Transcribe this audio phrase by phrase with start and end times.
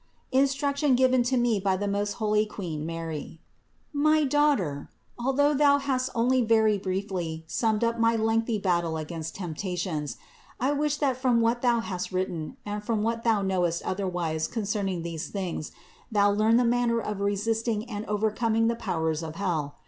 [0.31, 3.39] INSTRUCTION GIVEN TO ME BY THE MOST HOLY QUEEN MARY.
[3.91, 4.01] 354.
[4.01, 4.89] My daughter,
[5.19, 10.17] although thou hast only very briefly summed up my lengthy battle against temptations,
[10.59, 15.03] I wish that from what thou hast written and from what thou knowest otherwise concerning
[15.03, 15.71] these things,
[16.11, 19.75] thou learn the manner of resisting and overcoming the powers of hell.